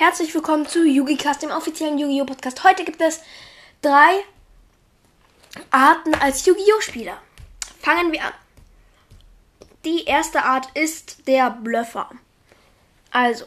Herzlich 0.00 0.34
willkommen 0.34 0.66
zu 0.66 0.82
YugiCast, 0.82 1.42
dem 1.42 1.50
offiziellen 1.50 1.98
Yu-Gi-Oh! 1.98 2.24
Podcast. 2.24 2.64
Heute 2.64 2.86
gibt 2.86 3.02
es 3.02 3.20
drei 3.82 4.24
Arten 5.70 6.14
als 6.14 6.46
Yu-Gi-Oh! 6.46 6.80
Spieler. 6.80 7.18
Fangen 7.82 8.10
wir 8.10 8.24
an. 8.24 8.32
Die 9.84 10.04
erste 10.04 10.42
Art 10.42 10.68
ist 10.72 11.28
der 11.28 11.50
Bluffer. 11.50 12.08
Also, 13.10 13.44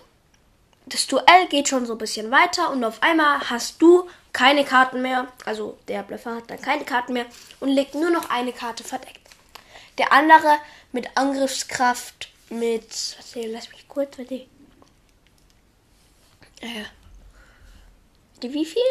das 0.85 1.07
Duell 1.07 1.47
geht 1.49 1.69
schon 1.69 1.87
so 1.87 1.93
ein 1.93 1.97
bisschen 1.97 2.29
weiter 2.29 2.69
und 2.69 2.83
auf 2.83 3.01
einmal 3.01 3.49
hast 3.49 3.81
du 3.81 4.07
keine 4.31 4.63
Karten 4.63 5.01
mehr. 5.01 5.29
Also, 5.45 5.79
der 5.87 6.03
Bluffer 6.03 6.35
hat 6.35 6.51
dann 6.51 6.61
keine 6.61 6.85
Karten 6.85 7.13
mehr 7.13 7.25
und 7.61 7.69
legt 7.69 7.95
nur 7.95 8.11
noch 8.11 8.29
eine 8.29 8.53
Karte 8.53 8.83
verdeckt. 8.83 9.27
Der 9.97 10.13
andere 10.13 10.59
mit 10.91 11.17
Angriffskraft, 11.17 12.29
mit. 12.51 13.17
Lass 13.33 13.69
mich 13.69 13.87
kurz, 13.87 14.19
warte. 14.19 14.45
Äh, 16.63 16.85
die 18.41 18.53
wie 18.53 18.65
viel? 18.65 18.81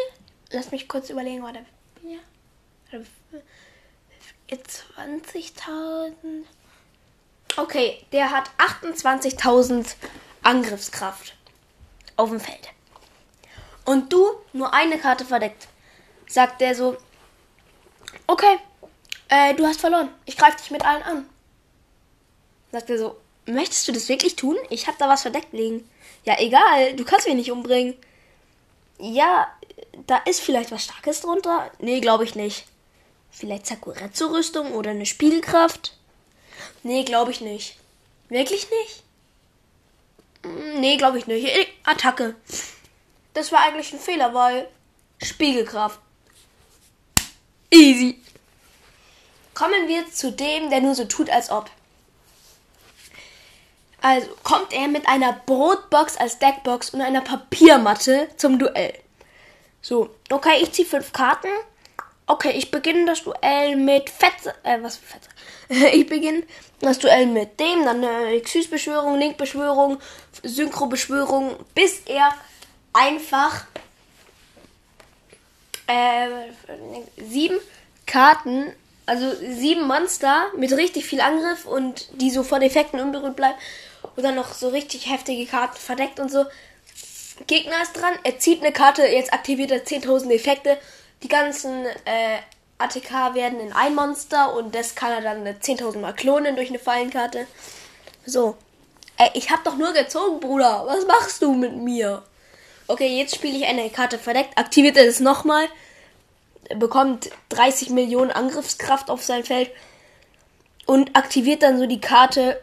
Lass 0.51 0.69
mich 0.69 0.87
kurz 0.87 1.09
überlegen, 1.09 1.41
warte. 1.41 1.65
Ja. 2.03 2.19
20.000. 4.51 6.45
Okay, 7.57 8.05
der 8.11 8.29
hat 8.29 8.51
28.000 8.59 9.95
Angriffskraft 10.43 11.35
auf 12.15 12.29
dem 12.29 12.39
Feld. 12.39 12.69
Und 13.85 14.13
du 14.13 14.23
nur 14.53 14.71
eine 14.73 14.99
Karte 14.99 15.25
verdeckt. 15.25 15.67
Sagt 16.27 16.61
der 16.61 16.75
so, 16.75 16.95
okay, 18.27 18.59
äh, 19.29 19.55
du 19.55 19.65
hast 19.65 19.81
verloren. 19.81 20.09
Ich 20.25 20.37
greife 20.37 20.57
dich 20.57 20.69
mit 20.69 20.85
allen 20.85 21.01
an. 21.01 21.29
Sagt 22.71 22.91
er 22.91 22.99
so, 22.99 23.19
möchtest 23.45 23.87
du 23.87 23.91
das 23.91 24.09
wirklich 24.09 24.35
tun? 24.35 24.57
Ich 24.69 24.87
hab 24.87 24.97
da 24.97 25.09
was 25.09 25.23
verdeckt 25.23 25.53
liegen. 25.53 25.89
Ja, 26.25 26.39
egal, 26.39 26.95
du 26.95 27.03
kannst 27.03 27.27
mich 27.27 27.35
nicht 27.35 27.51
umbringen. 27.51 27.95
Ja, 28.99 29.47
da 30.07 30.17
ist 30.17 30.39
vielleicht 30.39 30.71
was 30.71 30.85
Starkes 30.85 31.21
drunter. 31.21 31.69
Nee, 31.79 31.99
glaube 31.99 32.23
ich 32.23 32.35
nicht. 32.35 32.65
Vielleicht 33.31 33.65
Sakuretsu-Rüstung 33.65 34.73
oder 34.73 34.91
eine 34.91 35.05
Spielkraft? 35.05 35.97
Nee, 36.83 37.03
glaube 37.03 37.31
ich 37.31 37.41
nicht. 37.41 37.77
Wirklich 38.29 38.67
nicht? 38.69 39.03
Hm, 40.43 40.79
nee, 40.79 40.97
glaube 40.97 41.17
ich 41.17 41.27
nicht. 41.27 41.47
Attacke. 41.83 42.35
Das 43.33 43.51
war 43.51 43.61
eigentlich 43.61 43.91
ein 43.91 43.99
Fehler, 43.99 44.33
weil 44.33 44.67
Spiegelkraft. 45.21 45.99
Easy. 47.71 48.19
Kommen 49.55 49.87
wir 49.87 50.09
zu 50.11 50.31
dem, 50.31 50.69
der 50.69 50.81
nur 50.81 50.95
so 50.95 51.05
tut, 51.05 51.29
als 51.29 51.49
ob. 51.49 51.69
Also 54.03 54.27
kommt 54.43 54.73
er 54.73 54.89
mit 54.89 55.07
einer 55.07 55.31
Brotbox 55.31 56.17
als 56.17 56.37
Deckbox 56.37 56.89
und 56.89 56.99
einer 56.99 57.21
Papiermatte 57.21 58.27
zum 58.35 58.59
Duell. 58.59 58.93
So, 59.81 60.09
okay, 60.29 60.57
ich 60.61 60.73
ziehe 60.73 60.85
fünf 60.85 61.13
Karten. 61.13 61.47
Okay, 62.27 62.51
ich 62.51 62.69
beginne 62.69 63.05
das 63.05 63.23
Duell 63.23 63.77
mit 63.77 64.09
Fett. 64.09 64.33
Äh, 64.63 64.79
was 64.81 64.97
für 64.97 65.05
Fett? 65.05 65.29
ich 65.93 66.05
beginne 66.05 66.43
das 66.81 66.99
Duell 66.99 67.27
mit 67.27 67.57
dem, 67.61 67.85
dann 67.85 68.03
eine 68.03 68.41
Xyz-Beschwörung, 68.41 69.17
Link-Beschwörung, 69.17 69.99
Synchro-Beschwörung, 70.43 71.55
bis 71.73 72.01
er 72.01 72.33
einfach 72.91 73.63
äh, 75.87 76.27
sieben 77.25 77.57
Karten, 78.05 78.73
also 79.05 79.33
sieben 79.33 79.87
Monster 79.87 80.47
mit 80.57 80.73
richtig 80.73 81.05
viel 81.05 81.21
Angriff 81.21 81.65
und 81.65 82.09
die 82.19 82.31
so 82.31 82.43
von 82.43 82.61
Effekten 82.61 82.99
unberührt 82.99 83.37
bleiben 83.37 83.57
oder 84.15 84.31
noch 84.31 84.53
so 84.53 84.69
richtig 84.69 85.09
heftige 85.09 85.45
Karten 85.45 85.77
verdeckt 85.77 86.19
und 86.19 86.31
so. 86.31 86.45
Gegner 87.47 87.81
ist 87.81 87.93
dran, 87.93 88.13
er 88.23 88.39
zieht 88.39 88.61
eine 88.61 88.71
Karte, 88.71 89.03
jetzt 89.03 89.33
aktiviert 89.33 89.71
er 89.71 89.85
10.000 89.85 90.31
Effekte. 90.31 90.77
Die 91.23 91.27
ganzen 91.27 91.85
äh, 92.05 92.37
ATK 92.77 93.33
werden 93.33 93.59
in 93.59 93.73
ein 93.73 93.95
Monster 93.95 94.53
und 94.55 94.75
das 94.75 94.95
kann 94.95 95.11
er 95.11 95.21
dann 95.21 95.47
10.000 95.47 95.99
Mal 95.99 96.13
klonen 96.13 96.55
durch 96.55 96.69
eine 96.69 96.79
Fallenkarte. 96.79 97.47
So. 98.25 98.55
Ey, 99.17 99.29
ich 99.35 99.51
hab 99.51 99.63
doch 99.63 99.77
nur 99.77 99.93
gezogen, 99.93 100.39
Bruder. 100.39 100.85
Was 100.87 101.05
machst 101.05 101.41
du 101.41 101.53
mit 101.53 101.75
mir? 101.75 102.23
Okay, 102.87 103.17
jetzt 103.17 103.35
spiele 103.35 103.57
ich 103.57 103.65
eine 103.65 103.89
Karte 103.89 104.17
verdeckt. 104.17 104.57
Aktiviert 104.57 104.97
er 104.97 105.05
das 105.05 105.19
nochmal. 105.19 105.67
Bekommt 106.75 107.29
30 107.49 107.89
Millionen 107.91 108.31
Angriffskraft 108.31 109.09
auf 109.09 109.23
sein 109.23 109.43
Feld. 109.43 109.71
Und 110.85 111.15
aktiviert 111.15 111.63
dann 111.63 111.79
so 111.79 111.85
die 111.85 112.01
Karte 112.01 112.59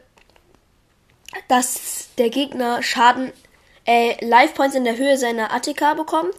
dass 1.49 2.09
der 2.19 2.31
Gegner 2.31 2.83
Schaden, 2.83 3.33
äh, 3.87 4.25
Life 4.25 4.55
Points 4.55 4.77
in 4.77 4.85
der 4.85 4.97
Höhe 4.97 5.17
seiner 5.17 5.53
ATK 5.53 5.97
bekommt. 5.97 6.35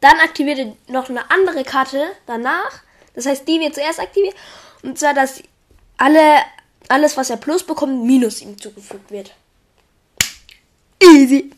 Dann 0.00 0.18
aktiviert 0.20 0.58
er 0.58 0.76
noch 0.92 1.08
eine 1.08 1.30
andere 1.30 1.64
Karte 1.64 2.06
danach. 2.26 2.82
Das 3.14 3.26
heißt, 3.26 3.48
die 3.48 3.60
wird 3.60 3.74
zuerst 3.74 4.00
aktiviert. 4.00 4.34
Und 4.82 4.98
zwar, 4.98 5.14
dass 5.14 5.42
alle, 5.96 6.38
alles, 6.88 7.16
was 7.16 7.30
er 7.30 7.38
plus 7.38 7.64
bekommt, 7.64 8.04
minus 8.04 8.42
ihm 8.42 8.60
zugefügt 8.60 9.10
wird. 9.10 9.32
Easy. 11.02 11.50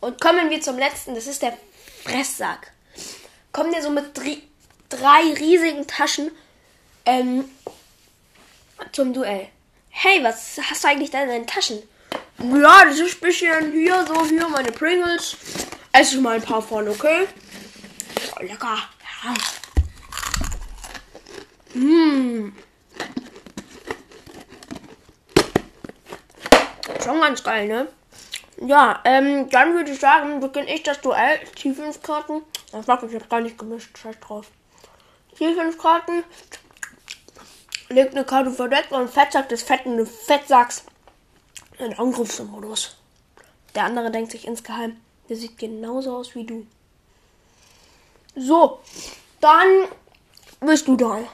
Und 0.00 0.20
kommen 0.20 0.50
wir 0.50 0.60
zum 0.60 0.78
letzten, 0.78 1.14
das 1.14 1.26
ist 1.26 1.42
der 1.42 1.56
Fresssack. 2.04 2.72
Kommt 3.52 3.74
er 3.74 3.82
so 3.82 3.90
mit 3.90 4.16
drei, 4.16 4.38
drei 4.88 5.32
riesigen 5.38 5.86
Taschen 5.86 6.30
ähm, 7.06 7.44
zum 8.92 9.12
Duell. 9.12 9.48
Hey, 9.90 10.24
was 10.24 10.58
hast 10.70 10.84
du 10.84 10.88
eigentlich 10.88 11.10
da 11.10 11.22
in 11.22 11.28
deinen 11.28 11.46
Taschen? 11.46 11.82
Ja, 12.38 12.84
das 12.84 12.98
ist 12.98 13.16
ein 13.16 13.20
bisschen 13.20 13.72
hier, 13.72 14.04
so 14.06 14.26
hier 14.26 14.48
meine 14.48 14.72
Pringles. 14.72 15.36
Esse 15.92 16.20
mal 16.20 16.36
ein 16.36 16.42
paar 16.42 16.62
von, 16.62 16.88
okay? 16.88 17.28
Oh, 18.34 18.42
lecker. 18.42 18.78
Ja. 19.24 19.34
Mmh. 21.74 22.52
Schon 27.02 27.20
ganz 27.20 27.42
geil, 27.42 27.68
ne? 27.68 27.88
Ja, 28.64 29.00
ähm, 29.04 29.50
dann 29.50 29.74
würde 29.74 29.90
ich 29.90 29.98
sagen, 29.98 30.40
beginne 30.40 30.72
ich 30.72 30.82
das 30.82 31.00
Duell. 31.00 31.40
Die 31.62 31.74
fünf 31.74 32.00
Karten. 32.02 32.42
Das 32.70 32.86
mag 32.86 33.02
ich 33.02 33.12
jetzt 33.12 33.28
gar 33.28 33.40
nicht 33.40 33.58
gemischt. 33.58 33.98
Scheiß 33.98 34.20
drauf. 34.20 34.46
Die 35.38 35.54
fünf 35.54 35.78
Karten. 35.78 36.22
Legt 37.88 38.14
eine 38.14 38.24
Karte 38.24 38.50
verdeckt 38.50 38.92
und 38.92 39.10
Fettsack 39.10 39.48
des 39.48 39.62
fetten 39.62 40.06
Fettsacks 40.06 40.84
in 41.82 41.98
Angriffsmodus. 41.98 42.96
Der 43.74 43.84
andere 43.84 44.10
denkt 44.10 44.32
sich 44.32 44.46
insgeheim, 44.46 44.96
der 45.28 45.36
sieht 45.36 45.58
genauso 45.58 46.16
aus 46.16 46.34
wie 46.34 46.44
du. 46.44 46.66
So, 48.34 48.80
dann 49.40 49.88
bist 50.60 50.88
du 50.88 50.96
dran. 50.96 51.26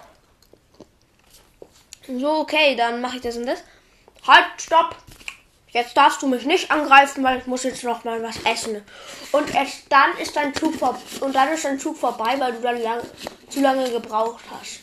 So, 2.06 2.41
okay, 2.41 2.75
dann 2.75 3.00
mache 3.00 3.16
ich 3.16 3.22
das 3.22 3.36
und 3.36 3.47
das. 3.47 3.62
Halt, 4.26 4.47
stopp. 4.59 4.97
Jetzt 5.70 5.97
darfst 5.97 6.22
du 6.22 6.26
mich 6.26 6.47
nicht 6.47 6.70
angreifen, 6.70 7.22
weil 7.22 7.38
ich 7.38 7.47
muss 7.47 7.62
jetzt 7.62 7.84
noch 7.84 8.03
mal 8.03 8.22
was 8.22 8.36
essen. 8.44 8.82
Und 9.32 9.54
es, 9.54 9.86
dann 9.91 10.16
ist 10.16 10.34
dein 10.34 10.54
Zug 10.54 10.75
vor, 10.75 10.98
und 11.20 11.34
dann 11.34 11.53
ist 11.53 11.65
dein 11.65 11.78
Zug 11.78 11.97
vorbei, 11.98 12.36
weil 12.38 12.54
du 12.54 12.60
dann 12.62 12.82
lang, 12.82 13.03
zu 13.50 13.60
lange 13.60 13.91
gebraucht 13.91 14.42
hast. 14.50 14.80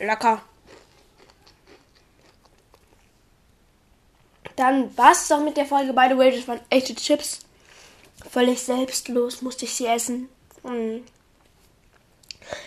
Lecker. 0.00 0.42
Dann 4.56 4.96
war 4.96 5.12
es 5.12 5.28
doch 5.28 5.40
mit 5.40 5.56
der 5.56 5.66
Folge. 5.66 5.92
By 5.92 6.06
the 6.10 6.18
way, 6.18 6.34
das 6.34 6.48
waren 6.48 6.60
echte 6.70 6.94
Chips. 6.94 7.40
Völlig 8.30 8.62
selbstlos 8.62 9.42
musste 9.42 9.64
ich 9.64 9.74
sie 9.74 9.86
essen. 9.86 10.28
Hm. 10.62 11.04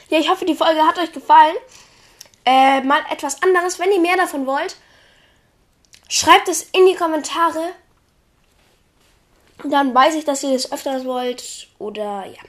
Ja, 0.10 0.20
ich 0.20 0.30
hoffe, 0.30 0.46
die 0.46 0.56
Folge 0.56 0.82
hat 0.82 0.98
euch 0.98 1.12
gefallen. 1.12 1.56
Äh, 2.46 2.82
mal 2.82 3.02
etwas 3.12 3.42
anderes. 3.42 3.80
Wenn 3.80 3.92
ihr 3.92 4.00
mehr 4.00 4.18
davon 4.18 4.46
wollt, 4.46 4.78
schreibt 6.10 6.48
es 6.48 6.64
in 6.72 6.86
die 6.86 6.96
Kommentare. 6.96 7.74
Dann 9.64 9.94
weiß 9.94 10.16
ich, 10.16 10.26
dass 10.26 10.44
ihr 10.44 10.54
das 10.54 10.72
öfters 10.72 11.06
wollt. 11.06 11.68
Oder 11.80 12.26
ja. 12.26 12.42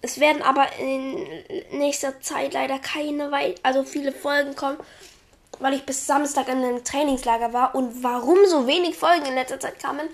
Es 0.00 0.20
werden 0.20 0.42
aber 0.42 0.66
in 0.78 1.26
nächster 1.72 2.20
Zeit 2.20 2.52
leider 2.52 2.78
keine, 2.78 3.30
also 3.62 3.82
viele 3.82 4.12
Folgen 4.12 4.54
kommen, 4.54 4.78
weil 5.58 5.74
ich 5.74 5.84
bis 5.84 6.06
Samstag 6.06 6.48
in 6.48 6.58
einem 6.58 6.84
Trainingslager 6.84 7.52
war. 7.52 7.74
Und 7.74 8.02
warum 8.02 8.38
so 8.46 8.66
wenig 8.66 8.96
Folgen 8.96 9.26
in 9.26 9.34
letzter 9.34 9.58
Zeit 9.58 9.80
kamen? 9.80 10.08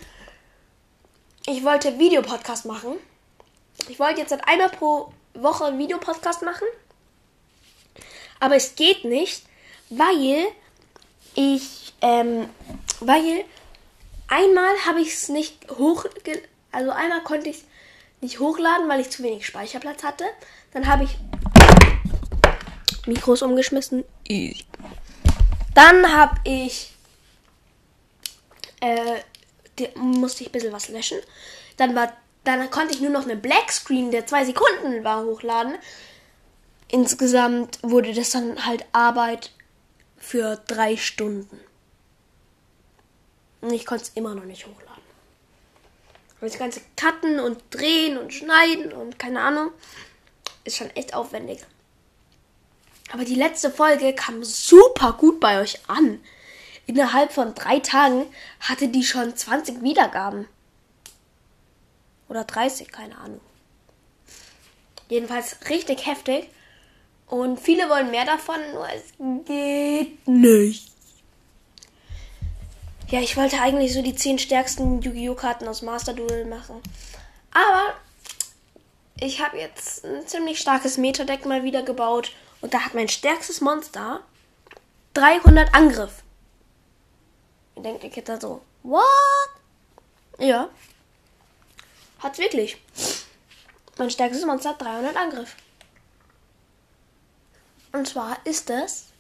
Ich 1.47 1.65
wollte 1.65 1.99
Videopodcast 1.99 2.65
machen. 2.65 2.95
Ich 3.89 3.99
wollte 3.99 4.21
jetzt 4.21 4.31
seit 4.31 4.49
einmal 4.49 4.71
pro 4.71 5.13
Woche 5.35 5.77
Videopodcast 5.77 6.43
machen. 6.43 6.67
Aber 8.41 8.57
es 8.57 8.75
geht 8.75 9.05
nicht, 9.05 9.45
weil 9.91 10.47
ich, 11.35 11.93
ähm, 12.01 12.49
weil 13.01 13.45
einmal 14.29 14.75
habe 14.87 15.01
ich 15.01 15.13
es 15.13 15.29
nicht 15.29 15.71
hoch, 15.71 16.07
also 16.73 16.91
einmal 16.91 17.23
konnte 17.23 17.51
ich 17.51 17.59
es 17.59 17.65
nicht 18.25 18.41
hochladen, 18.41 18.89
weil 18.89 19.01
ich 19.01 19.11
zu 19.11 19.23
wenig 19.23 19.47
Speicherplatz 19.47 20.03
hatte. 20.03 20.25
Dann 20.73 20.87
habe 20.87 21.05
ich 21.05 21.17
Mikros 23.07 23.43
umgeschmissen. 23.43 24.05
Dann 25.75 26.13
habe 26.13 26.41
ich. 26.45 26.93
Äh, 28.81 29.21
die, 29.79 29.89
musste 29.97 30.43
ich 30.43 30.49
ein 30.49 30.53
bisschen 30.53 30.73
was 30.73 30.89
löschen. 30.89 31.19
Dann, 31.77 31.95
war, 31.95 32.13
dann 32.45 32.71
konnte 32.71 32.95
ich 32.95 33.01
nur 33.01 33.11
noch 33.11 33.25
eine 33.25 33.37
Black 33.37 33.71
Screen, 33.71 34.11
der 34.11 34.27
zwei 34.27 34.45
Sekunden 34.45 35.05
war, 35.05 35.25
hochladen. 35.25 35.75
Insgesamt 36.89 37.79
wurde 37.83 38.15
das 38.15 38.31
dann 38.31 38.65
halt 38.65 38.85
Arbeit 38.93 39.51
für 40.17 40.57
drei 40.67 40.97
Stunden. 40.97 41.61
Und 43.61 43.73
ich 43.73 43.85
konnte 43.85 44.05
es 44.05 44.13
immer 44.15 44.35
noch 44.35 44.45
nicht 44.45 44.67
hochladen. 44.67 45.04
Und 46.45 46.53
das 46.53 46.59
ganze 46.59 46.83
Cutten 46.95 47.41
und 47.41 47.59
Drehen 47.71 48.19
und 48.19 48.35
Schneiden 48.35 48.93
und 48.93 49.19
keine 49.19 49.41
Ahnung 49.41 49.71
ist 50.65 50.77
schon 50.77 50.91
echt 50.91 51.15
aufwendig. 51.15 51.61
Aber 53.11 53.25
die 53.25 53.35
letzte 53.35 53.71
Folge 53.71 54.13
kam 54.13 54.45
super 54.45 55.15
gut 55.15 55.41
bei 55.41 55.63
euch 55.63 55.79
an. 55.89 56.21
Innerhalb 56.85 57.33
von 57.33 57.55
drei 57.55 57.79
Tagen 57.79 58.27
hatte 58.61 58.89
die 58.89 59.05
schon 59.05 59.35
20 59.35 59.81
Wiedergaben. 59.81 60.47
Oder 62.29 62.45
30, 62.45 62.93
keine 62.93 63.17
Ahnung. 63.17 63.41
Jedenfalls 65.09 65.57
richtig 65.71 66.05
heftig. 66.05 66.51
Und 67.27 67.59
viele 67.59 67.89
wollen 67.89 68.11
mehr 68.11 68.27
davon, 68.27 68.61
nur 68.75 68.87
es 68.91 69.15
geht 69.47 70.29
nicht. 70.29 70.94
Ja, 73.15 73.21
ich 73.21 73.37
wollte 73.37 73.61
eigentlich 73.61 73.95
so 73.95 74.03
die 74.03 74.17
10 74.17 74.41
stärksten 74.41 75.01
Yu-Gi-Oh! 75.01 75.37
Karten 75.37 75.69
aus 75.69 75.83
Master 75.83 76.15
Duel 76.15 76.47
machen. 76.47 76.83
Aber 77.53 77.95
ich 79.21 79.41
habe 79.41 79.57
jetzt 79.57 80.05
ein 80.05 80.27
ziemlich 80.27 80.59
starkes 80.59 80.97
Meta-Deck 80.97 81.47
mal 81.47 81.63
wieder 81.63 81.85
gebaut. 81.85 82.33
Und 82.61 82.75
da 82.75 82.81
hat 82.81 82.95
mein 82.95 83.07
stärkstes 83.07 83.61
Monster 83.61 84.21
300 85.13 85.73
Angriff. 85.77 86.25
Ihr 87.77 87.85
denkt, 87.85 88.03
ich 88.03 88.17
hätte 88.17 88.41
so, 88.41 88.63
what? 88.83 89.05
Ja. 90.41 90.69
Hat's 92.19 92.41
wirklich. 92.41 92.79
Mein 93.97 94.11
stärkstes 94.11 94.45
Monster 94.45 94.71
hat 94.71 94.83
300 94.83 95.17
Angriff. 95.17 95.55
Und 97.93 98.09
zwar 98.09 98.45
ist 98.45 98.71
es 98.71 99.11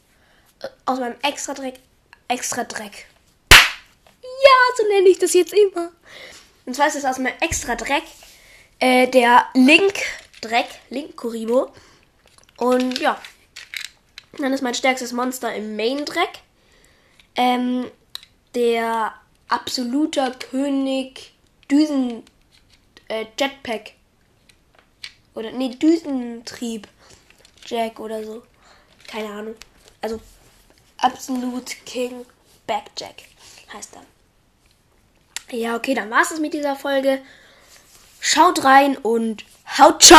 äh, 0.62 0.68
aus 0.84 0.98
meinem 0.98 1.14
extra 1.22 1.54
Dreck, 1.54 1.78
extra 2.26 2.64
Dreck. 2.64 3.06
Ja, 4.54 4.76
so 4.76 4.88
nenne 4.88 5.08
ich 5.08 5.18
das 5.18 5.34
jetzt 5.34 5.52
immer. 5.52 5.90
Und 6.64 6.74
zwar 6.74 6.86
ist 6.86 6.96
es 6.96 7.04
aus 7.04 7.18
meinem 7.18 7.34
extra 7.40 7.74
Dreck 7.74 8.04
äh, 8.78 9.08
der 9.08 9.46
Link 9.54 9.94
Dreck, 10.40 10.68
Link 10.90 11.16
Kuribo. 11.16 11.72
Und 12.56 12.98
ja, 13.00 13.20
dann 14.38 14.52
ist 14.52 14.62
mein 14.62 14.74
stärkstes 14.74 15.12
Monster 15.12 15.54
im 15.54 15.76
Main 15.76 16.04
Dreck. 16.04 16.40
Ähm, 17.34 17.90
der 18.54 19.14
absoluter 19.48 20.30
König 20.32 21.32
Düsen 21.70 22.22
äh, 23.08 23.26
Jetpack. 23.38 23.92
Oder 25.34 25.50
nee, 25.50 25.70
Düsentrieb 25.70 26.86
Jack 27.66 27.98
oder 27.98 28.22
so. 28.22 28.42
Keine 29.08 29.30
Ahnung. 29.30 29.56
Also 30.00 30.20
Absolute 30.98 31.74
King 31.84 32.24
Backjack 32.66 33.24
heißt 33.72 33.96
er. 33.96 34.13
Ja, 35.54 35.76
okay, 35.76 35.94
dann 35.94 36.10
war's 36.10 36.30
es 36.30 36.40
mit 36.40 36.52
dieser 36.52 36.74
Folge. 36.76 37.20
Schaut 38.20 38.64
rein 38.64 38.96
und 38.96 39.44
haut 39.78 40.02
ciao! 40.02 40.18